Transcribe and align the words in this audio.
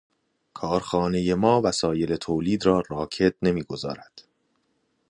کارخانهٔ 0.59 1.27
ما 1.43 1.55
وسایل 1.65 2.11
تولید 2.25 2.61
را 2.67 2.77
راکد 2.91 3.33
نمیگذارد. 3.45 4.15